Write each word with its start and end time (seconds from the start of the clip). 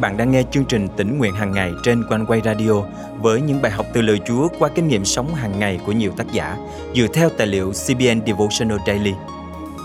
bạn 0.00 0.16
đang 0.16 0.30
nghe 0.30 0.42
chương 0.50 0.64
trình 0.64 0.88
tỉnh 0.96 1.18
nguyện 1.18 1.34
hàng 1.34 1.52
ngày 1.52 1.72
trên 1.82 2.04
quanh 2.08 2.26
quay 2.26 2.40
radio 2.44 2.72
với 3.20 3.40
những 3.40 3.62
bài 3.62 3.72
học 3.72 3.86
từ 3.92 4.02
lời 4.02 4.20
Chúa 4.26 4.48
qua 4.58 4.68
kinh 4.74 4.88
nghiệm 4.88 5.04
sống 5.04 5.34
hàng 5.34 5.58
ngày 5.58 5.80
của 5.86 5.92
nhiều 5.92 6.12
tác 6.16 6.32
giả 6.32 6.56
dựa 6.94 7.06
theo 7.14 7.28
tài 7.38 7.46
liệu 7.46 7.72
CBN 7.72 8.26
Devotional 8.26 8.78
Daily. 8.86 9.14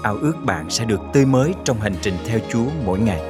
Ao 0.03 0.15
ước 0.15 0.33
bạn 0.45 0.69
sẽ 0.69 0.85
được 0.85 1.01
tươi 1.13 1.25
mới 1.25 1.53
trong 1.63 1.79
hành 1.79 1.95
trình 2.01 2.13
theo 2.27 2.39
Chúa 2.49 2.65
mỗi 2.85 2.99
ngày. 2.99 3.21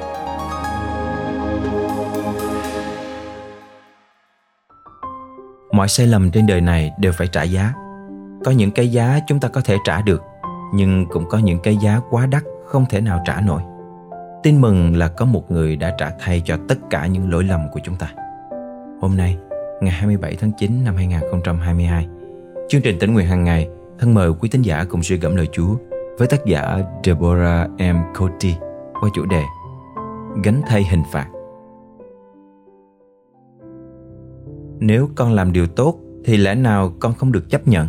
Mọi 5.72 5.88
sai 5.88 6.06
lầm 6.06 6.30
trên 6.30 6.46
đời 6.46 6.60
này 6.60 6.90
đều 7.00 7.12
phải 7.12 7.26
trả 7.26 7.42
giá. 7.42 7.72
Có 8.44 8.50
những 8.50 8.70
cái 8.70 8.88
giá 8.88 9.18
chúng 9.26 9.40
ta 9.40 9.48
có 9.48 9.60
thể 9.60 9.76
trả 9.84 10.02
được, 10.02 10.22
nhưng 10.74 11.06
cũng 11.10 11.28
có 11.28 11.38
những 11.38 11.58
cái 11.62 11.76
giá 11.76 12.00
quá 12.10 12.26
đắt 12.26 12.42
không 12.66 12.86
thể 12.90 13.00
nào 13.00 13.22
trả 13.26 13.40
nổi. 13.40 13.62
Tin 14.44 14.60
mừng 14.60 14.96
là 14.96 15.08
có 15.08 15.24
một 15.24 15.50
người 15.50 15.76
đã 15.76 15.94
trả 15.98 16.10
thay 16.20 16.42
cho 16.44 16.56
tất 16.68 16.78
cả 16.90 17.06
những 17.06 17.30
lỗi 17.30 17.44
lầm 17.44 17.60
của 17.72 17.80
chúng 17.84 17.96
ta. 17.96 18.12
Hôm 19.00 19.16
nay, 19.16 19.38
ngày 19.80 19.92
27 19.92 20.36
tháng 20.40 20.52
9 20.58 20.84
năm 20.84 20.96
2022, 20.96 22.08
chương 22.68 22.82
trình 22.82 22.98
tỉnh 23.00 23.14
nguyện 23.14 23.26
hàng 23.26 23.44
ngày 23.44 23.68
thân 23.98 24.14
mời 24.14 24.30
quý 24.40 24.48
tín 24.48 24.62
giả 24.62 24.84
cùng 24.84 25.02
suy 25.02 25.16
gẫm 25.16 25.36
lời 25.36 25.48
Chúa 25.52 25.76
với 26.18 26.28
tác 26.28 26.44
giả 26.46 26.78
Deborah 27.04 27.70
M. 27.70 27.96
Cody 28.18 28.54
qua 29.00 29.10
chủ 29.14 29.26
đề 29.26 29.42
Gánh 30.44 30.62
thay 30.66 30.84
hình 30.90 31.02
phạt. 31.12 31.28
Nếu 34.78 35.08
con 35.14 35.32
làm 35.32 35.52
điều 35.52 35.66
tốt 35.66 35.98
thì 36.24 36.36
lẽ 36.36 36.54
nào 36.54 36.92
con 37.00 37.14
không 37.14 37.32
được 37.32 37.50
chấp 37.50 37.68
nhận? 37.68 37.86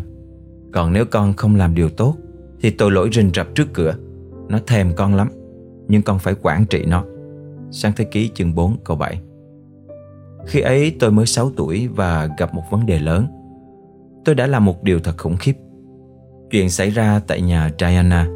Còn 0.73 0.93
nếu 0.93 1.05
con 1.05 1.33
không 1.33 1.55
làm 1.55 1.75
điều 1.75 1.89
tốt 1.89 2.15
thì 2.61 2.69
tội 2.69 2.91
lỗi 2.91 3.09
rình 3.13 3.31
rập 3.33 3.55
trước 3.55 3.67
cửa. 3.73 3.95
Nó 4.49 4.59
thèm 4.67 4.93
con 4.95 5.15
lắm 5.15 5.29
nhưng 5.87 6.01
con 6.01 6.19
phải 6.19 6.35
quản 6.41 6.65
trị 6.65 6.85
nó. 6.87 7.03
Sang 7.71 7.93
thế 7.95 8.05
ký 8.05 8.29
chương 8.33 8.55
4 8.55 8.77
câu 8.83 8.97
7 8.97 9.21
Khi 10.45 10.59
ấy 10.59 10.95
tôi 10.99 11.11
mới 11.11 11.25
6 11.25 11.51
tuổi 11.57 11.87
và 11.87 12.29
gặp 12.37 12.53
một 12.53 12.63
vấn 12.71 12.85
đề 12.85 12.99
lớn. 12.99 13.27
Tôi 14.25 14.35
đã 14.35 14.47
làm 14.47 14.65
một 14.65 14.83
điều 14.83 14.99
thật 14.99 15.17
khủng 15.17 15.37
khiếp. 15.37 15.53
Chuyện 16.51 16.69
xảy 16.69 16.89
ra 16.89 17.21
tại 17.27 17.41
nhà 17.41 17.71
Diana, 17.79 18.27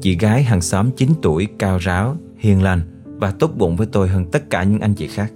chị 0.00 0.16
gái 0.18 0.42
hàng 0.42 0.60
xóm 0.60 0.90
9 0.90 1.10
tuổi 1.22 1.48
cao 1.58 1.78
ráo, 1.78 2.16
hiền 2.38 2.62
lành 2.62 2.80
và 3.04 3.30
tốt 3.38 3.50
bụng 3.56 3.76
với 3.76 3.86
tôi 3.92 4.08
hơn 4.08 4.24
tất 4.32 4.50
cả 4.50 4.62
những 4.62 4.80
anh 4.80 4.94
chị 4.94 5.06
khác. 5.06 5.32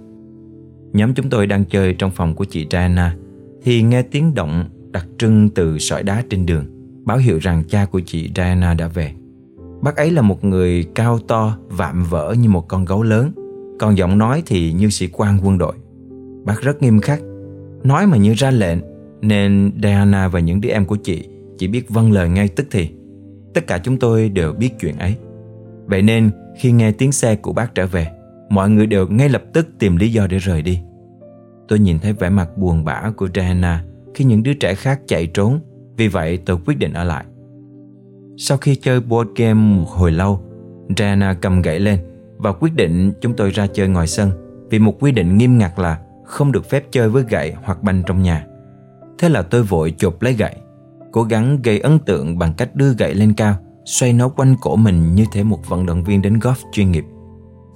Nhóm 0.93 1.13
chúng 1.13 1.29
tôi 1.29 1.47
đang 1.47 1.65
chơi 1.65 1.93
trong 1.93 2.11
phòng 2.11 2.35
của 2.35 2.45
chị 2.45 2.67
Diana 2.71 3.15
thì 3.63 3.81
nghe 3.81 4.01
tiếng 4.01 4.35
động 4.35 4.69
đặc 4.91 5.05
trưng 5.17 5.49
từ 5.49 5.77
sỏi 5.79 6.03
đá 6.03 6.23
trên 6.29 6.45
đường 6.45 6.65
báo 7.05 7.17
hiệu 7.17 7.39
rằng 7.39 7.63
cha 7.69 7.85
của 7.85 7.99
chị 8.05 8.31
Diana 8.35 8.73
đã 8.73 8.87
về. 8.87 9.13
Bác 9.81 9.95
ấy 9.95 10.11
là 10.11 10.21
một 10.21 10.43
người 10.43 10.85
cao 10.95 11.19
to, 11.27 11.57
vạm 11.67 12.03
vỡ 12.03 12.35
như 12.39 12.49
một 12.49 12.67
con 12.67 12.85
gấu 12.85 13.03
lớn. 13.03 13.31
Còn 13.79 13.97
giọng 13.97 14.17
nói 14.17 14.43
thì 14.45 14.73
như 14.73 14.89
sĩ 14.89 15.07
quan 15.13 15.39
quân 15.43 15.57
đội. 15.57 15.75
Bác 16.45 16.61
rất 16.61 16.81
nghiêm 16.81 16.99
khắc. 16.99 17.21
Nói 17.83 18.07
mà 18.07 18.17
như 18.17 18.33
ra 18.33 18.51
lệnh 18.51 18.79
Nên 19.21 19.71
Diana 19.83 20.27
và 20.27 20.39
những 20.39 20.61
đứa 20.61 20.69
em 20.69 20.85
của 20.85 20.95
chị 20.95 21.27
Chỉ 21.57 21.67
biết 21.67 21.89
vâng 21.89 22.11
lời 22.11 22.29
ngay 22.29 22.47
tức 22.47 22.67
thì. 22.71 22.89
Tất 23.53 23.67
cả 23.67 23.77
chúng 23.77 23.97
tôi 23.97 24.29
đều 24.29 24.53
biết 24.53 24.69
chuyện 24.79 24.97
ấy. 24.97 25.15
Vậy 25.85 26.01
nên 26.01 26.29
khi 26.59 26.71
nghe 26.71 26.91
tiếng 26.91 27.11
xe 27.11 27.35
của 27.35 27.53
bác 27.53 27.75
trở 27.75 27.87
về 27.87 28.07
Mọi 28.49 28.69
người 28.69 28.87
đều 28.87 29.07
ngay 29.07 29.29
lập 29.29 29.43
tức 29.53 29.67
tìm 29.79 29.95
lý 29.95 30.11
do 30.11 30.27
để 30.27 30.37
rời 30.37 30.61
đi. 30.61 30.79
Tôi 31.67 31.79
nhìn 31.79 31.99
thấy 31.99 32.13
vẻ 32.13 32.29
mặt 32.29 32.57
buồn 32.57 32.85
bã 32.85 33.11
của 33.17 33.27
Diana 33.35 33.83
Khi 34.15 34.25
những 34.25 34.43
đứa 34.43 34.53
trẻ 34.53 34.75
khác 34.75 35.01
chạy 35.07 35.27
trốn. 35.27 35.59
Vì 35.97 36.07
vậy 36.07 36.37
tôi 36.45 36.57
quyết 36.65 36.77
định 36.79 36.93
ở 36.93 37.03
lại 37.03 37.25
sau 38.41 38.57
khi 38.57 38.75
chơi 38.75 38.99
board 38.99 39.29
game 39.35 39.53
một 39.53 39.89
hồi 39.89 40.11
lâu, 40.11 40.41
Diana 40.97 41.33
cầm 41.33 41.61
gậy 41.61 41.79
lên 41.79 41.99
và 42.37 42.51
quyết 42.51 42.75
định 42.75 43.13
chúng 43.21 43.33
tôi 43.33 43.49
ra 43.49 43.67
chơi 43.67 43.87
ngoài 43.87 44.07
sân 44.07 44.31
vì 44.69 44.79
một 44.79 44.95
quy 44.99 45.11
định 45.11 45.37
nghiêm 45.37 45.57
ngặt 45.57 45.79
là 45.79 45.99
không 46.25 46.51
được 46.51 46.69
phép 46.69 46.83
chơi 46.91 47.09
với 47.09 47.23
gậy 47.29 47.53
hoặc 47.63 47.83
banh 47.83 48.03
trong 48.05 48.23
nhà. 48.23 48.45
Thế 49.17 49.29
là 49.29 49.41
tôi 49.41 49.63
vội 49.63 49.93
chộp 49.97 50.21
lấy 50.21 50.33
gậy, 50.33 50.55
cố 51.11 51.23
gắng 51.23 51.59
gây 51.63 51.79
ấn 51.79 51.99
tượng 51.99 52.37
bằng 52.37 52.53
cách 52.53 52.75
đưa 52.75 52.93
gậy 52.93 53.15
lên 53.15 53.33
cao, 53.33 53.55
xoay 53.85 54.13
nó 54.13 54.29
quanh 54.29 54.55
cổ 54.61 54.75
mình 54.75 55.15
như 55.15 55.25
thể 55.31 55.43
một 55.43 55.69
vận 55.69 55.85
động 55.85 56.03
viên 56.03 56.21
đánh 56.21 56.39
golf 56.39 56.71
chuyên 56.71 56.91
nghiệp. 56.91 57.05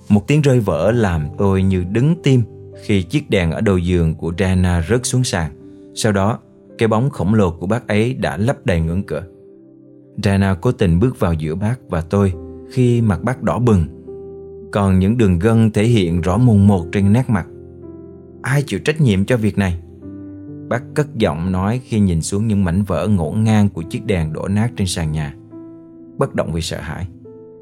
Một 0.09 0.27
tiếng 0.27 0.41
rơi 0.41 0.59
vỡ 0.59 0.91
làm 0.91 1.27
tôi 1.37 1.63
như 1.63 1.83
đứng 1.83 2.15
tim 2.23 2.41
khi 2.83 3.03
chiếc 3.03 3.29
đèn 3.29 3.51
ở 3.51 3.61
đầu 3.61 3.77
giường 3.77 4.15
của 4.15 4.33
Diana 4.37 4.85
rớt 4.89 5.05
xuống 5.05 5.23
sàn. 5.23 5.51
Sau 5.95 6.11
đó, 6.11 6.39
cái 6.77 6.87
bóng 6.87 7.09
khổng 7.09 7.33
lồ 7.33 7.51
của 7.51 7.67
bác 7.67 7.87
ấy 7.87 8.13
đã 8.13 8.37
lấp 8.37 8.65
đầy 8.65 8.81
ngưỡng 8.81 9.03
cửa. 9.03 9.23
Dana 10.17 10.53
cố 10.53 10.71
tình 10.71 10.99
bước 10.99 11.19
vào 11.19 11.33
giữa 11.33 11.55
bác 11.55 11.75
và 11.89 12.01
tôi 12.01 12.33
khi 12.71 13.01
mặt 13.01 13.23
bác 13.23 13.43
đỏ 13.43 13.59
bừng. 13.59 13.85
Còn 14.71 14.99
những 14.99 15.17
đường 15.17 15.39
gân 15.39 15.71
thể 15.71 15.83
hiện 15.83 16.21
rõ 16.21 16.37
mồn 16.37 16.67
một 16.67 16.85
trên 16.91 17.13
nét 17.13 17.29
mặt. 17.29 17.47
Ai 18.41 18.63
chịu 18.67 18.79
trách 18.79 19.01
nhiệm 19.01 19.25
cho 19.25 19.37
việc 19.37 19.57
này? 19.57 19.79
Bác 20.69 20.83
cất 20.93 21.15
giọng 21.15 21.51
nói 21.51 21.81
khi 21.83 21.99
nhìn 21.99 22.21
xuống 22.21 22.47
những 22.47 22.63
mảnh 22.63 22.83
vỡ 22.83 23.07
ngổn 23.07 23.43
ngang 23.43 23.69
của 23.69 23.81
chiếc 23.81 24.05
đèn 24.05 24.33
đổ 24.33 24.47
nát 24.47 24.71
trên 24.75 24.87
sàn 24.87 25.11
nhà. 25.11 25.35
Bất 26.17 26.35
động 26.35 26.53
vì 26.53 26.61
sợ 26.61 26.77
hãi, 26.81 27.07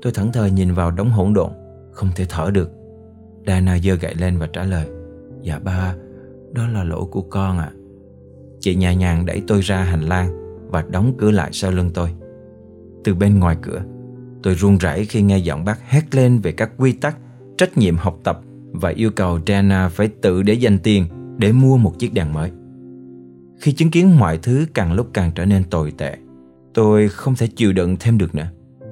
tôi 0.01 0.13
thẫn 0.13 0.31
thờ 0.31 0.45
nhìn 0.45 0.73
vào 0.73 0.91
đống 0.91 1.09
hỗn 1.09 1.33
độn, 1.33 1.51
không 1.91 2.09
thể 2.15 2.25
thở 2.29 2.51
được. 2.51 2.71
Dana 3.47 3.79
giơ 3.79 3.95
gậy 3.95 4.15
lên 4.15 4.37
và 4.37 4.47
trả 4.47 4.63
lời 4.63 4.87
Dạ 5.41 5.59
ba, 5.59 5.95
đó 6.51 6.67
là 6.67 6.83
lỗi 6.83 7.05
của 7.11 7.21
con 7.21 7.57
ạ 7.57 7.71
à. 7.73 7.77
Chị 8.59 8.75
nhẹ 8.75 8.95
nhàng 8.95 9.25
đẩy 9.25 9.41
tôi 9.47 9.61
ra 9.61 9.77
hành 9.77 10.01
lang 10.01 10.29
Và 10.67 10.85
đóng 10.89 11.13
cửa 11.17 11.31
lại 11.31 11.49
sau 11.53 11.71
lưng 11.71 11.89
tôi 11.93 12.09
từ 13.03 13.15
bên 13.15 13.39
ngoài 13.39 13.57
cửa. 13.61 13.83
Tôi 14.43 14.55
run 14.55 14.77
rẩy 14.77 15.05
khi 15.05 15.21
nghe 15.21 15.37
giọng 15.37 15.65
bác 15.65 15.89
hét 15.89 16.15
lên 16.15 16.39
về 16.39 16.51
các 16.51 16.71
quy 16.77 16.91
tắc, 16.91 17.17
trách 17.57 17.77
nhiệm 17.77 17.97
học 17.97 18.19
tập 18.23 18.41
và 18.71 18.89
yêu 18.89 19.11
cầu 19.11 19.39
Dana 19.47 19.89
phải 19.89 20.09
tự 20.21 20.43
để 20.43 20.53
dành 20.53 20.79
tiền 20.79 21.05
để 21.37 21.51
mua 21.51 21.77
một 21.77 21.99
chiếc 21.99 22.13
đèn 22.13 22.33
mới. 22.33 22.51
Khi 23.59 23.71
chứng 23.71 23.91
kiến 23.91 24.19
mọi 24.19 24.37
thứ 24.37 24.65
càng 24.73 24.93
lúc 24.93 25.07
càng 25.13 25.31
trở 25.35 25.45
nên 25.45 25.63
tồi 25.63 25.93
tệ, 25.97 26.17
tôi 26.73 27.07
không 27.09 27.35
thể 27.35 27.47
chịu 27.47 27.73
đựng 27.73 27.95
thêm 27.99 28.17
được 28.17 28.35
nữa. 28.35 28.47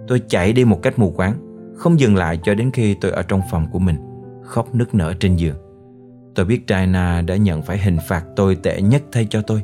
Tôi 0.07 0.21
chạy 0.27 0.53
đi 0.53 0.65
một 0.65 0.81
cách 0.81 0.99
mù 0.99 1.11
quáng, 1.11 1.33
không 1.75 1.99
dừng 1.99 2.15
lại 2.15 2.39
cho 2.43 2.53
đến 2.53 2.71
khi 2.71 2.95
tôi 3.01 3.11
ở 3.11 3.23
trong 3.23 3.41
phòng 3.51 3.67
của 3.71 3.79
mình, 3.79 3.95
khóc 4.43 4.75
nức 4.75 4.95
nở 4.95 5.13
trên 5.19 5.35
giường. 5.35 5.55
Tôi 6.35 6.45
biết 6.45 6.61
Dana 6.67 7.21
đã 7.21 7.35
nhận 7.35 7.61
phải 7.61 7.77
hình 7.77 7.97
phạt 8.07 8.25
tồi 8.35 8.55
tệ 8.55 8.81
nhất 8.81 9.03
thay 9.11 9.27
cho 9.29 9.41
tôi. 9.41 9.63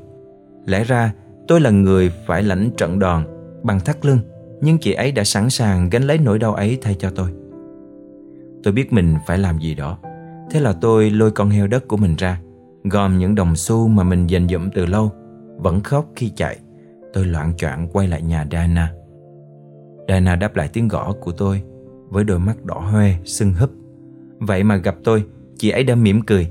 Lẽ 0.66 0.84
ra 0.84 1.14
tôi 1.48 1.62
là 1.62 1.70
người 1.70 2.12
phải 2.28 2.44
lãnh 2.44 2.70
trận 2.78 3.00
đòn 3.00 3.26
bằng 3.64 3.80
thắt 3.80 4.06
lưng 4.06 4.20
nhưng 4.62 4.78
chị 4.78 4.94
ấy 4.94 5.12
đã 5.12 5.24
sẵn 5.24 5.50
sàng 5.50 5.90
gánh 5.90 6.04
lấy 6.04 6.18
nỗi 6.18 6.40
đau 6.40 6.54
ấy 6.54 6.78
thay 6.82 6.96
cho 7.00 7.10
tôi. 7.10 7.30
Tôi 8.64 8.74
biết 8.74 8.94
mình 8.94 9.16
phải 9.28 9.38
làm 9.38 9.60
gì 9.60 9.76
đó. 9.76 9.98
Thế 10.52 10.60
là 10.60 10.74
tôi 10.82 11.12
lôi 11.12 11.32
con 11.32 11.50
heo 11.50 11.68
đất 11.68 11.88
của 11.88 11.98
mình 11.98 12.16
ra, 12.16 12.42
gom 12.84 13.18
những 13.18 13.36
đồng 13.36 13.56
xu 13.56 13.88
mà 13.88 14.04
mình 14.04 14.28
dành 14.28 14.48
dụm 14.48 14.70
từ 14.76 14.86
lâu, 14.86 15.12
vẫn 15.58 15.82
khóc 15.82 16.06
khi 16.16 16.32
chạy. 16.36 16.58
Tôi 17.14 17.26
loạn 17.26 17.54
choạng 17.58 17.88
quay 17.88 18.08
lại 18.08 18.22
nhà 18.22 18.48
Dana. 18.52 18.94
Dana 20.08 20.36
đáp 20.36 20.56
lại 20.56 20.70
tiếng 20.74 20.88
gõ 20.88 21.14
của 21.22 21.32
tôi 21.32 21.62
với 22.10 22.24
đôi 22.24 22.40
mắt 22.40 22.66
đỏ 22.66 22.80
hoe, 22.80 23.12
sưng 23.26 23.54
húp. 23.54 23.70
Vậy 24.40 24.64
mà 24.64 24.76
gặp 24.76 24.96
tôi, 25.04 25.24
chị 25.58 25.70
ấy 25.70 25.84
đã 25.84 25.96
mỉm 25.96 26.22
cười. 26.22 26.50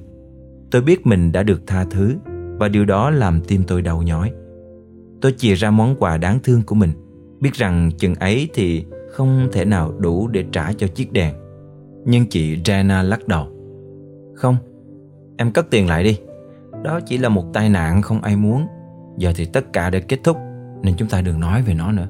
Tôi 0.70 0.82
biết 0.82 1.06
mình 1.06 1.32
đã 1.32 1.42
được 1.42 1.66
tha 1.66 1.84
thứ 1.90 2.16
và 2.58 2.68
điều 2.68 2.84
đó 2.84 3.10
làm 3.10 3.40
tim 3.40 3.62
tôi 3.66 3.82
đau 3.82 4.02
nhói. 4.02 4.32
Tôi 5.20 5.34
chìa 5.36 5.54
ra 5.54 5.70
món 5.70 5.96
quà 5.98 6.16
đáng 6.16 6.38
thương 6.42 6.62
của 6.62 6.74
mình 6.74 6.90
Biết 7.40 7.54
rằng 7.54 7.90
chừng 7.98 8.14
ấy 8.14 8.48
thì 8.54 8.84
không 9.10 9.48
thể 9.52 9.64
nào 9.64 9.92
đủ 9.98 10.28
để 10.28 10.44
trả 10.52 10.72
cho 10.72 10.86
chiếc 10.86 11.12
đèn. 11.12 11.34
Nhưng 12.04 12.26
chị 12.26 12.56
Jana 12.56 13.02
lắc 13.02 13.28
đầu. 13.28 13.46
Không, 14.34 14.56
em 15.36 15.52
cất 15.52 15.70
tiền 15.70 15.88
lại 15.88 16.04
đi. 16.04 16.18
Đó 16.82 17.00
chỉ 17.06 17.18
là 17.18 17.28
một 17.28 17.44
tai 17.52 17.68
nạn 17.68 18.02
không 18.02 18.22
ai 18.22 18.36
muốn. 18.36 18.66
Giờ 19.18 19.32
thì 19.36 19.44
tất 19.44 19.72
cả 19.72 19.90
đã 19.90 19.98
kết 19.98 20.18
thúc 20.24 20.36
Nên 20.82 20.94
chúng 20.96 21.08
ta 21.08 21.20
đừng 21.20 21.40
nói 21.40 21.62
về 21.62 21.74
nó 21.74 21.92
nữa. 21.92 22.08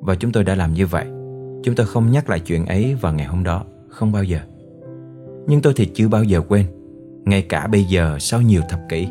Và 0.00 0.14
chúng 0.14 0.32
tôi 0.32 0.44
đã 0.44 0.54
làm 0.54 0.74
như 0.74 0.86
vậy. 0.86 1.06
Chúng 1.62 1.74
tôi 1.74 1.86
không 1.86 2.10
nhắc 2.10 2.30
lại 2.30 2.40
chuyện 2.40 2.66
ấy 2.66 2.94
vào 2.94 3.12
ngày 3.12 3.26
hôm 3.26 3.44
đó 3.44 3.64
Không 3.88 4.12
bao 4.12 4.24
giờ. 4.24 4.38
Nhưng 5.46 5.62
tôi 5.62 5.72
thì 5.76 5.90
chưa 5.94 6.08
bao 6.08 6.24
giờ 6.24 6.40
quên. 6.48 6.66
Ngay 7.24 7.42
cả 7.42 7.66
bây 7.66 7.84
giờ 7.84 8.16
sau 8.20 8.42
nhiều 8.42 8.62
thập 8.68 8.80
kỷ 8.88 9.08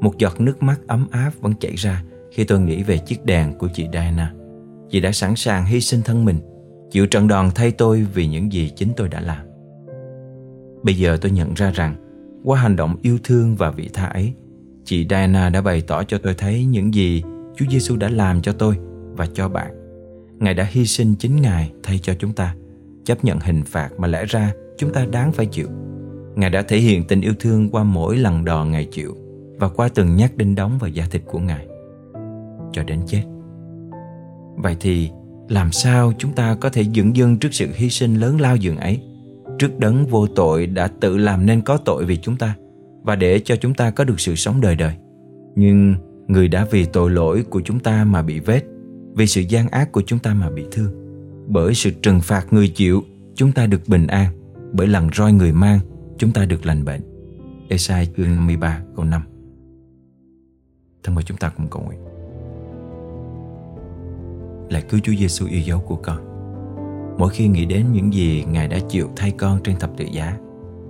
Một 0.00 0.18
giọt 0.18 0.40
nước 0.40 0.62
mắt 0.62 0.80
ấm 0.86 1.06
áp 1.10 1.30
vẫn 1.40 1.52
chảy 1.60 1.74
ra 1.74 2.02
Khi 2.32 2.44
tôi 2.44 2.60
nghĩ 2.60 2.82
về 2.82 2.98
chiếc 2.98 3.24
đèn 3.24 3.58
của 3.58 3.68
chị 3.74 3.86
Diana. 3.92 4.32
Chị 4.90 5.00
đã 5.00 5.12
sẵn 5.12 5.36
sàng 5.36 5.64
hy 5.64 5.80
sinh 5.80 6.02
thân 6.02 6.24
mình, 6.24 6.38
Chịu 6.90 7.06
trận 7.06 7.28
đòn 7.28 7.50
thay 7.54 7.70
tôi 7.70 8.06
vì 8.14 8.26
những 8.26 8.52
gì 8.52 8.72
chính 8.76 8.92
tôi 8.96 9.08
đã 9.08 9.20
làm. 9.20 9.46
Bây 10.82 10.94
giờ 10.94 11.18
tôi 11.20 11.30
nhận 11.30 11.54
ra 11.54 11.70
rằng, 11.70 11.94
Qua 12.44 12.60
hành 12.60 12.76
động 12.76 12.96
yêu 13.02 13.18
thương 13.24 13.56
và 13.56 13.70
vị 13.70 13.90
tha 13.92 14.06
ấy, 14.06 14.32
Chị 14.84 15.06
Diana 15.10 15.50
đã 15.50 15.60
bày 15.60 15.80
tỏ 15.80 16.02
cho 16.02 16.18
tôi 16.18 16.34
thấy 16.34 16.64
những 16.64 16.94
gì 16.94 17.22
Chúa 17.56 17.66
Giêsu 17.70 17.96
đã 17.96 18.08
làm 18.08 18.42
cho 18.42 18.52
tôi 18.52 18.76
và 19.16 19.26
cho 19.34 19.48
bạn. 19.48 19.70
Ngài 20.38 20.54
đã 20.54 20.66
hy 20.70 20.86
sinh 20.86 21.14
chính 21.14 21.42
Ngài 21.42 21.72
thay 21.82 21.98
cho 21.98 22.14
chúng 22.18 22.32
ta, 22.32 22.54
Chấp 23.04 23.24
nhận 23.24 23.40
hình 23.40 23.62
phạt 23.64 23.90
mà 23.98 24.08
lẽ 24.08 24.24
ra 24.24 24.52
chúng 24.78 24.92
ta 24.92 25.06
đáng 25.12 25.32
phải 25.32 25.46
chịu. 25.46 25.68
Ngài 26.34 26.50
đã 26.50 26.62
thể 26.62 26.78
hiện 26.78 27.04
tình 27.04 27.20
yêu 27.20 27.32
thương 27.40 27.68
qua 27.70 27.84
mỗi 27.84 28.16
lần 28.16 28.44
đòn 28.44 28.70
Ngài 28.70 28.84
chịu 28.84 29.16
Và 29.58 29.68
qua 29.68 29.88
từng 29.94 30.16
nhát 30.16 30.36
đinh 30.36 30.54
đóng 30.54 30.78
vào 30.78 30.90
da 30.90 31.04
thịt 31.10 31.22
của 31.26 31.38
Ngài. 31.38 31.66
Cho 32.72 32.82
đến 32.82 33.00
chết. 33.06 33.22
Vậy 34.56 34.76
thì 34.80 35.10
làm 35.48 35.72
sao 35.72 36.12
chúng 36.18 36.32
ta 36.32 36.54
có 36.54 36.70
thể 36.70 36.82
dựng 36.82 37.16
dưng 37.16 37.38
trước 37.38 37.54
sự 37.54 37.68
hy 37.74 37.90
sinh 37.90 38.14
lớn 38.14 38.40
lao 38.40 38.56
dường 38.56 38.76
ấy? 38.76 39.00
trước 39.60 39.78
đấng 39.78 40.06
vô 40.06 40.26
tội 40.26 40.66
đã 40.66 40.88
tự 41.00 41.16
làm 41.16 41.46
nên 41.46 41.60
có 41.60 41.76
tội 41.76 42.04
vì 42.04 42.16
chúng 42.16 42.36
ta 42.36 42.56
và 43.02 43.16
để 43.16 43.40
cho 43.44 43.56
chúng 43.56 43.74
ta 43.74 43.90
có 43.90 44.04
được 44.04 44.20
sự 44.20 44.34
sống 44.34 44.60
đời 44.60 44.76
đời. 44.76 44.94
Nhưng 45.54 45.94
người 46.28 46.48
đã 46.48 46.66
vì 46.70 46.84
tội 46.84 47.10
lỗi 47.10 47.44
của 47.50 47.60
chúng 47.64 47.80
ta 47.80 48.04
mà 48.04 48.22
bị 48.22 48.40
vết, 48.40 48.62
vì 49.14 49.26
sự 49.26 49.40
gian 49.40 49.68
ác 49.68 49.92
của 49.92 50.02
chúng 50.06 50.18
ta 50.18 50.34
mà 50.34 50.50
bị 50.50 50.64
thương. 50.72 50.92
Bởi 51.48 51.74
sự 51.74 51.90
trừng 51.90 52.20
phạt 52.20 52.52
người 52.52 52.68
chịu, 52.68 53.04
chúng 53.34 53.52
ta 53.52 53.66
được 53.66 53.88
bình 53.88 54.06
an, 54.06 54.32
bởi 54.72 54.86
lần 54.86 55.08
roi 55.16 55.32
người 55.32 55.52
mang, 55.52 55.78
chúng 56.18 56.32
ta 56.32 56.44
được 56.44 56.66
lành 56.66 56.84
bệnh. 56.84 57.00
Esai 57.68 58.08
chương 58.16 58.36
53 58.36 58.82
câu 58.96 59.04
5 59.04 59.22
Thân 61.02 61.14
mời 61.14 61.24
chúng 61.24 61.36
ta 61.36 61.48
cùng 61.56 61.68
cầu 61.70 61.82
nguyện 61.82 62.09
là 64.70 64.80
cứu 64.80 65.00
Chúa 65.04 65.12
Giêsu 65.18 65.46
yêu 65.46 65.60
dấu 65.60 65.80
của 65.80 65.96
con 65.96 66.16
Mỗi 67.18 67.30
khi 67.30 67.48
nghĩ 67.48 67.64
đến 67.64 67.92
những 67.92 68.14
gì 68.14 68.44
Ngài 68.50 68.68
đã 68.68 68.78
chịu 68.88 69.08
thay 69.16 69.30
con 69.30 69.60
trên 69.64 69.76
thập 69.76 69.90
tự 69.96 70.04
giá 70.04 70.36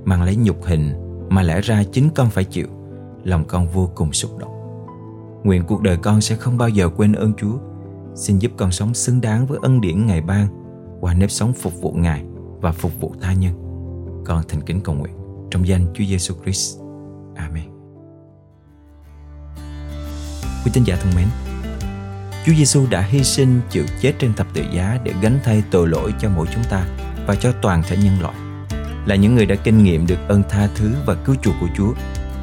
Mang 0.05 0.23
lấy 0.23 0.37
nhục 0.37 0.65
hình 0.65 0.93
mà 1.31 1.43
lẽ 1.43 1.61
ra 1.61 1.83
chính 1.93 2.09
con 2.15 2.31
phải 2.31 2.45
chịu 2.45 2.67
Lòng 3.25 3.45
con 3.45 3.69
vô 3.69 3.91
cùng 3.95 4.13
xúc 4.13 4.39
động 4.39 4.53
Nguyện 5.45 5.63
cuộc 5.67 5.83
đời 5.83 5.97
con 5.97 6.21
sẽ 6.21 6.37
không 6.37 6.59
bao 6.59 6.69
giờ 6.69 6.89
quên 6.89 7.13
ơn 7.13 7.33
Chúa 7.35 7.59
Xin 8.15 8.39
giúp 8.39 8.53
con 8.57 8.71
sống 8.71 8.95
xứng 8.95 9.21
đáng 9.21 9.47
với 9.47 9.59
ân 9.63 9.81
điển 9.81 10.07
Ngài 10.07 10.21
ban 10.21 10.47
Qua 11.01 11.15
nếp 11.15 11.31
sống 11.31 11.53
phục 11.53 11.81
vụ 11.81 11.93
Ngài 11.93 12.25
và 12.61 12.73
phục 12.73 13.01
vụ 13.01 13.15
tha 13.21 13.33
nhân 13.33 13.55
Con 14.25 14.43
thành 14.49 14.63
kính 14.63 14.81
cầu 14.81 14.95
nguyện 14.95 15.21
trong 15.51 15.69
danh 15.69 15.87
Chúa 15.95 16.05
Giêsu 16.05 16.35
Christ. 16.43 16.79
Amen. 17.37 17.65
Quý 20.65 20.71
tín 20.75 20.85
giả 20.85 20.97
thân 20.97 21.13
mến, 21.17 21.27
Chúa 22.47 22.53
Giêsu 22.53 22.87
đã 22.91 23.01
hy 23.01 23.25
sinh 23.25 23.61
chịu 23.71 23.85
chết 24.01 24.13
trên 24.19 24.35
thập 24.35 24.47
tự 24.55 24.63
giá 24.73 24.99
để 25.05 25.13
gánh 25.23 25.39
thay 25.45 25.63
tội 25.71 25.89
lỗi 25.89 26.15
cho 26.21 26.29
mỗi 26.37 26.47
chúng 26.55 26.65
ta 26.71 26.85
và 27.27 27.35
cho 27.35 27.53
toàn 27.63 27.83
thể 27.89 27.97
nhân 27.97 28.21
loại. 28.21 28.35
Là 29.07 29.15
những 29.15 29.35
người 29.35 29.47
đã 29.47 29.55
kinh 29.55 29.85
nghiệm 29.85 30.07
được 30.07 30.19
ơn 30.29 30.43
tha 30.49 30.69
thứ 30.75 30.93
và 31.07 31.15
cứu 31.15 31.37
chuộc 31.43 31.55
của 31.61 31.69
Chúa, 31.77 31.93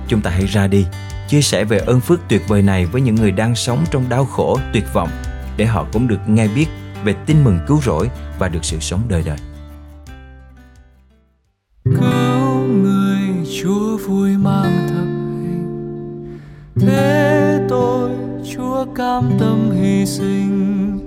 chúng 0.07 0.21
ta 0.21 0.29
hãy 0.31 0.45
ra 0.45 0.67
đi 0.67 0.85
chia 1.27 1.41
sẻ 1.41 1.63
về 1.63 1.77
ơn 1.77 1.99
phước 1.99 2.19
tuyệt 2.29 2.41
vời 2.47 2.61
này 2.61 2.85
với 2.85 3.01
những 3.01 3.15
người 3.15 3.31
đang 3.31 3.55
sống 3.55 3.85
trong 3.91 4.09
đau 4.09 4.25
khổ, 4.25 4.59
tuyệt 4.73 4.85
vọng 4.93 5.09
để 5.57 5.65
họ 5.65 5.85
cũng 5.93 6.07
được 6.07 6.19
nghe 6.27 6.47
biết 6.47 6.67
về 7.03 7.13
tin 7.25 7.43
mừng 7.43 7.59
cứu 7.67 7.81
rỗi 7.81 8.09
và 8.39 8.49
được 8.49 8.65
sự 8.65 8.79
sống 8.79 9.01
đời 9.09 9.23
đời. 9.25 9.37
Người 12.67 13.45
Chúa 13.61 13.97
vui 13.97 14.37
mang 14.37 14.87
thập 14.89 15.07
hình 15.07 16.39
thế 16.79 17.06
cam 18.95 19.31
tâm 19.39 19.71
hy 19.71 20.05
sinh. 20.05 20.99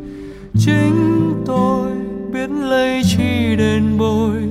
Chính 0.58 1.32
tôi 1.46 1.90
biết 2.32 2.50
lấy 2.50 3.02
chi 3.04 3.56
đền 3.56 3.98
bồi, 3.98 4.42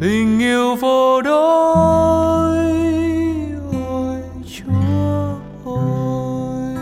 tình 0.00 0.38
yêu 0.38 0.76
vô 0.80 1.22
đối. 1.22 2.56
Ôi, 3.88 4.22
chúa 4.46 5.34
ôi 5.64 6.74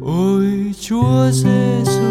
ôi, 0.00 0.72
chúa 0.80 1.30
giêsu 1.30 2.02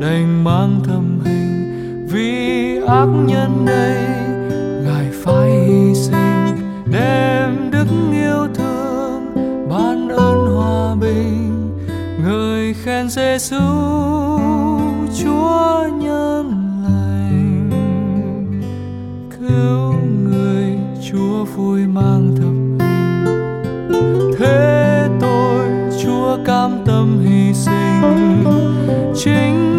đành 0.00 0.44
mang 0.44 0.80
thầm 0.84 1.20
hình 1.24 2.06
vì 2.10 2.76
ác 2.86 3.08
nhân 3.26 3.66
đây. 3.66 4.09
Giêsu 13.10 13.56
Chúa 15.18 15.86
nhân 15.98 16.46
lành, 16.84 17.70
cứu 19.30 19.92
người 20.24 20.78
Chúa 21.10 21.44
vui 21.44 21.86
mang 21.86 22.34
thập 22.36 22.86
hình. 22.86 24.32
Thế 24.38 25.08
tôi 25.20 25.66
Chúa 26.02 26.38
cam 26.44 26.70
tâm 26.86 27.20
hy 27.24 27.54
sinh, 27.54 28.44
chính 29.14 29.69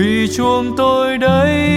vì 0.00 0.28
chuông 0.36 0.76
tôi 0.76 1.18
đây 1.18 1.70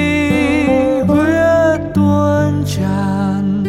huyết 1.07 1.81
tuôn 1.95 2.63
tràn, 2.65 3.63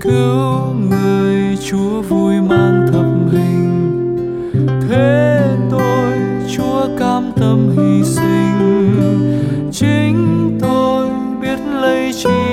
cứu 0.00 0.74
người 0.90 1.56
chúa 1.70 2.02
vui 2.02 2.34
mang 2.40 2.86
thập 2.92 3.06
hình. 3.32 4.16
Thế 4.88 5.40
tôi, 5.70 6.12
chúa 6.56 6.88
cam 6.98 7.32
tâm 7.36 7.76
hy 7.76 8.04
sinh. 8.04 9.70
Chính 9.72 10.58
tôi 10.60 11.08
biết 11.40 11.58
lấy 11.80 12.12
chi 12.12 12.51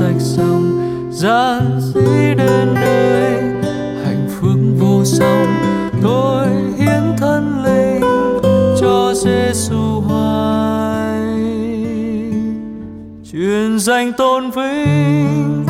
sạch 0.00 0.20
xong 0.20 0.80
gian 1.10 1.80
dĩ 1.80 2.34
đến 2.36 2.74
nơi 2.74 3.32
hạnh 4.04 4.28
phúc 4.28 4.58
vô 4.78 5.04
song. 5.04 5.46
Tôi 6.02 6.46
hiến 6.78 7.16
thân 7.18 7.64
linh 7.64 8.02
cho 8.80 9.14
Giêsu 9.14 10.00
hoài. 10.00 11.20
Truyền 13.32 13.78
danh 13.78 14.12
tôn 14.12 14.50
vinh, 14.50 15.66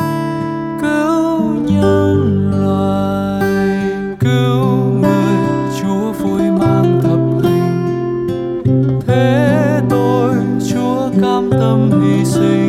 cứu 0.81 1.41
nhân 1.65 2.51
loài, 2.51 3.77
cứu 4.19 4.65
người 5.01 5.35
chúa 5.81 6.11
vui 6.11 6.41
mang 6.59 7.01
thập 7.03 7.19
hình 7.43 8.99
thế 9.07 9.81
tôi, 9.89 10.35
Chúa 10.71 11.09
cam 11.21 11.51
tâm 11.51 12.01
hy 12.01 12.25
sinh. 12.25 12.60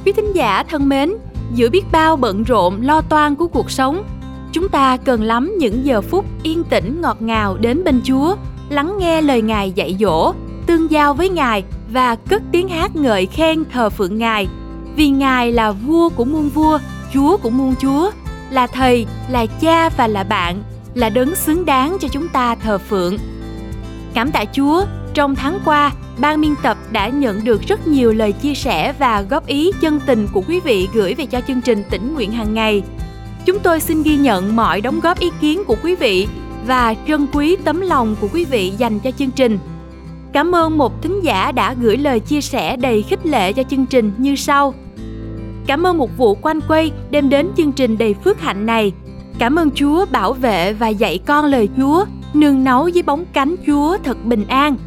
quý 0.05 0.11
thính 0.11 0.35
giả 0.35 0.63
thân 0.69 0.89
mến, 0.89 1.13
giữa 1.53 1.69
biết 1.69 1.83
bao 1.91 2.15
bận 2.15 2.43
rộn, 2.43 2.81
lo 2.81 3.01
toan 3.01 3.35
của 3.35 3.47
cuộc 3.47 3.71
sống, 3.71 4.03
chúng 4.51 4.69
ta 4.69 4.97
cần 4.97 5.23
lắm 5.23 5.53
những 5.57 5.85
giờ 5.85 6.01
phút 6.01 6.25
yên 6.43 6.63
tĩnh 6.63 7.01
ngọt 7.01 7.21
ngào 7.21 7.57
đến 7.57 7.83
bên 7.83 8.01
chúa 8.03 8.35
lắng 8.69 8.95
nghe 8.97 9.21
lời 9.21 9.41
Ngài 9.41 9.71
dạy 9.71 9.97
dỗ, 9.99 10.33
tương 10.65 10.91
giao 10.91 11.13
với 11.13 11.29
Ngài 11.29 11.63
và 11.91 12.15
cất 12.15 12.41
tiếng 12.51 12.69
hát 12.69 12.95
ngợi 12.95 13.25
khen 13.25 13.63
thờ 13.71 13.89
phượng 13.89 14.17
Ngài. 14.17 14.47
Vì 14.95 15.09
Ngài 15.09 15.51
là 15.51 15.71
vua 15.71 16.09
của 16.09 16.25
muôn 16.25 16.49
vua, 16.49 16.79
Chúa 17.13 17.37
của 17.37 17.49
muôn 17.49 17.75
chúa, 17.81 18.11
là 18.49 18.67
thầy, 18.67 19.05
là 19.29 19.45
cha 19.45 19.89
và 19.89 20.07
là 20.07 20.23
bạn, 20.23 20.63
là 20.93 21.09
đấng 21.09 21.35
xứng 21.35 21.65
đáng 21.65 21.97
cho 22.01 22.07
chúng 22.07 22.27
ta 22.27 22.55
thờ 22.55 22.77
phượng. 22.77 23.17
Cảm 24.13 24.31
tạ 24.31 24.45
Chúa, 24.53 24.85
trong 25.13 25.35
tháng 25.35 25.59
qua, 25.65 25.91
ban 26.17 26.41
biên 26.41 26.55
tập 26.63 26.77
đã 26.91 27.07
nhận 27.07 27.43
được 27.43 27.61
rất 27.67 27.87
nhiều 27.87 28.13
lời 28.13 28.31
chia 28.31 28.53
sẻ 28.53 28.93
và 28.99 29.21
góp 29.21 29.47
ý 29.47 29.71
chân 29.81 29.99
tình 30.05 30.27
của 30.33 30.41
quý 30.47 30.59
vị 30.59 30.87
gửi 30.93 31.13
về 31.13 31.25
cho 31.25 31.41
chương 31.47 31.61
trình 31.61 31.83
tỉnh 31.89 32.13
nguyện 32.13 32.31
hàng 32.31 32.53
ngày. 32.53 32.83
Chúng 33.45 33.59
tôi 33.59 33.79
xin 33.79 34.03
ghi 34.03 34.17
nhận 34.17 34.55
mọi 34.55 34.81
đóng 34.81 34.99
góp 34.99 35.19
ý 35.19 35.31
kiến 35.41 35.63
của 35.67 35.75
quý 35.83 35.95
vị 35.95 36.27
và 36.67 36.95
trân 37.07 37.27
quý 37.33 37.55
tấm 37.63 37.81
lòng 37.81 38.15
của 38.21 38.27
quý 38.33 38.45
vị 38.45 38.73
dành 38.77 38.99
cho 38.99 39.11
chương 39.11 39.31
trình. 39.31 39.59
Cảm 40.33 40.55
ơn 40.55 40.77
một 40.77 41.01
thính 41.01 41.23
giả 41.23 41.51
đã 41.51 41.73
gửi 41.73 41.97
lời 41.97 42.19
chia 42.19 42.41
sẻ 42.41 42.77
đầy 42.77 43.01
khích 43.01 43.25
lệ 43.25 43.53
cho 43.53 43.63
chương 43.63 43.85
trình 43.85 44.11
như 44.17 44.35
sau. 44.35 44.73
Cảm 45.67 45.83
ơn 45.83 45.97
một 45.97 46.17
vụ 46.17 46.35
quanh 46.35 46.59
quay 46.67 46.91
đem 47.11 47.29
đến 47.29 47.49
chương 47.57 47.71
trình 47.71 47.97
đầy 47.97 48.13
phước 48.13 48.41
hạnh 48.41 48.65
này. 48.65 48.93
Cảm 49.39 49.55
ơn 49.55 49.69
Chúa 49.71 50.05
bảo 50.11 50.33
vệ 50.33 50.73
và 50.73 50.87
dạy 50.87 51.19
con 51.25 51.45
lời 51.45 51.69
Chúa, 51.77 52.05
nương 52.33 52.63
náu 52.63 52.87
dưới 52.87 53.03
bóng 53.03 53.25
cánh 53.33 53.55
Chúa 53.67 53.97
thật 54.03 54.25
bình 54.25 54.45
an. 54.47 54.77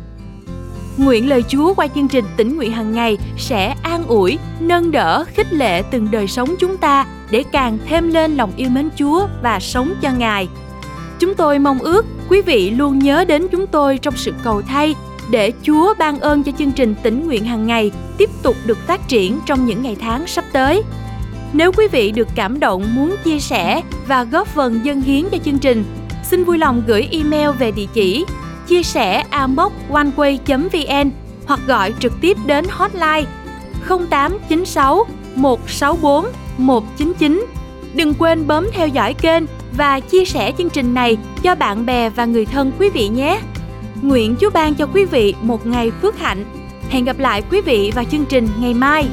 Nguyện 0.97 1.28
lời 1.28 1.44
Chúa 1.49 1.75
qua 1.75 1.87
chương 1.87 2.08
trình 2.08 2.25
tỉnh 2.37 2.56
nguyện 2.56 2.73
hàng 2.73 2.92
ngày 2.92 3.18
sẽ 3.37 3.75
an 3.82 4.04
ủi, 4.06 4.38
nâng 4.61 4.90
đỡ, 4.90 5.25
khích 5.35 5.52
lệ 5.52 5.82
từng 5.82 6.08
đời 6.11 6.26
sống 6.26 6.54
chúng 6.58 6.76
ta 6.76 7.06
để 7.30 7.44
càng 7.52 7.78
thêm 7.87 8.08
lên 8.08 8.37
lòng 8.37 8.52
yêu 8.56 8.70
mến 8.70 8.88
Chúa 8.97 9.26
và 9.42 9.61
sống 9.61 9.94
cho 10.02 10.11
Ngài. 10.18 10.49
Chúng 11.18 11.34
tôi 11.34 11.58
mong 11.58 11.78
ước 11.78 12.06
quý 12.28 12.42
vị 12.42 12.70
luôn 12.70 12.98
nhớ 12.98 13.25
đến 13.25 13.48
chúng 13.48 13.66
tôi 13.66 13.98
trong 13.98 14.16
sự 14.16 14.32
cầu 14.44 14.62
thay 14.62 14.94
để 15.30 15.52
Chúa 15.62 15.94
ban 15.98 16.20
ơn 16.20 16.42
cho 16.42 16.52
chương 16.58 16.72
trình 16.72 16.94
tỉnh 17.02 17.26
nguyện 17.26 17.44
hàng 17.44 17.66
ngày 17.66 17.90
tiếp 18.18 18.30
tục 18.42 18.56
được 18.66 18.78
phát 18.87 19.08
triển 19.08 19.38
trong 19.46 19.66
những 19.66 19.82
ngày 19.82 19.96
tháng 20.00 20.26
sắp 20.26 20.44
tới. 20.52 20.82
Nếu 21.52 21.72
quý 21.72 21.88
vị 21.92 22.10
được 22.10 22.28
cảm 22.34 22.60
động 22.60 22.94
muốn 22.94 23.16
chia 23.25 23.38
sẻ 23.38 23.82
và 24.06 24.25
góp 24.25 24.48
phần 24.48 24.80
dân 24.84 25.00
hiến 25.00 25.25
cho 25.30 25.38
chương 25.44 25.58
trình, 25.58 25.84
xin 26.22 26.44
vui 26.44 26.58
lòng 26.58 26.82
gửi 26.87 27.08
email 27.10 27.50
về 27.58 27.70
địa 27.70 27.87
chỉ 27.92 28.25
chia 28.66 28.82
sẻ 28.82 29.25
amoconeway.vn 29.30 31.10
hoặc 31.46 31.60
gọi 31.66 31.94
trực 32.00 32.12
tiếp 32.20 32.37
đến 32.46 32.64
hotline 32.70 33.25
0896 33.88 35.06
164 35.34 36.26
199. 36.58 37.46
Đừng 37.94 38.14
quên 38.14 38.46
bấm 38.46 38.66
theo 38.72 38.88
dõi 38.88 39.14
kênh 39.14 39.44
và 39.76 40.00
chia 40.00 40.25
sẻ 40.25 40.52
chương 40.58 40.70
trình 40.70 40.94
này 40.94 41.16
cho 41.42 41.54
bạn 41.54 41.87
bè 41.87 42.10
và 42.10 42.25
người 42.25 42.44
thân 42.44 42.72
quý 42.78 42.90
vị 42.90 43.08
nhé. 43.08 43.40
Nguyện 44.02 44.37
Chúa 44.40 44.50
ban 44.50 44.75
cho 44.75 44.87
quý 44.87 45.04
vị 45.04 45.34
một 45.42 45.66
ngày 45.66 45.90
phước 45.90 46.18
hạnh. 46.18 46.44
Hẹn 46.90 47.04
gặp 47.04 47.18
lại 47.18 47.42
quý 47.50 47.60
vị 47.60 47.92
vào 47.94 48.04
chương 48.04 48.25
trình 48.25 48.48
ngày 48.60 48.75
mai. 48.75 49.08